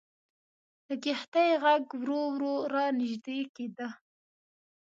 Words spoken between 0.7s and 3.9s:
د کښتۍ ږغ ورو ورو را نژدې کېده.